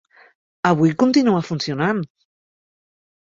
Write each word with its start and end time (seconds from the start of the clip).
Avui 0.69 0.93
continua 1.03 1.43
funcionant. 1.49 2.01